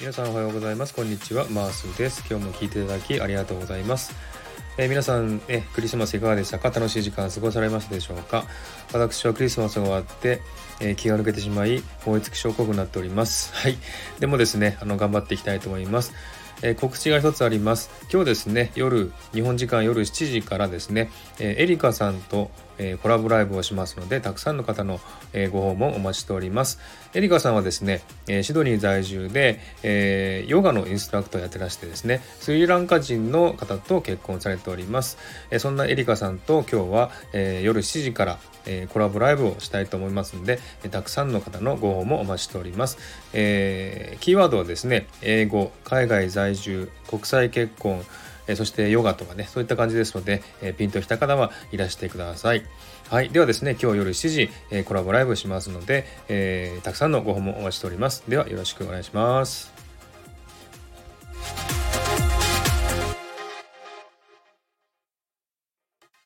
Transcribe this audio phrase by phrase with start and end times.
[0.00, 0.94] 皆さんおはようございます。
[0.94, 1.44] こんにちは。
[1.50, 2.24] マースです。
[2.30, 4.14] 今日も聞いていただきありがとうございます。
[4.76, 6.70] えー、皆さん、えクリスマスいかがでしたか？
[6.70, 8.44] 楽しい時間過ごされましたでしょうか？
[8.92, 10.40] 私はクリスマスが終わって、
[10.78, 13.52] えー、気が抜けてしまい燃え尽き症候群になっております。
[13.58, 13.76] はい。
[14.20, 16.14] でもですねあの頑張っていきたいと思います。
[16.62, 17.90] えー、告知が一つあります。
[18.12, 21.10] 今日ですね、夜、日本時間夜7時からですね、
[21.40, 25.00] えー、エリカさんと、え、コラボライブをしますので、たくさんの方の、
[25.32, 26.78] え、ご訪問お待ちしております。
[27.14, 35.18] エリカさんはですね、え、シドニー在住で、え、ヨガのインストラクターをやってらしてですね、スリランカ人の方と結婚されております。
[35.50, 42.98] え、そんなエリカさんと今日は、え、夜7時から、え、コラボライブをしたいと思いますので、え、たくさんの方のご訪問お待ちしております。
[43.32, 48.04] え、キーワードはですね、英語、海外在住、国際結婚、
[48.48, 52.64] えそしてヨガとかね、そういった感じですので、えピンときた方はいらしてください。
[53.08, 53.28] はい。
[53.30, 58.24] ではですね、今日夜7時、えコラボライブしますので、えー、たくさんのご訪問お待ちしております。
[58.28, 59.77] では、よろしくお願いします。